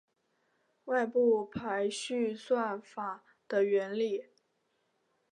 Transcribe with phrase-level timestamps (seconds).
[0.85, 4.29] 外部排序算法的原理